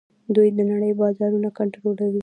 [0.35, 2.19] دوی د نړۍ بازارونه کنټرولوي.